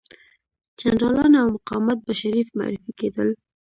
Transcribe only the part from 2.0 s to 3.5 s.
به شریف معرفي کېدل.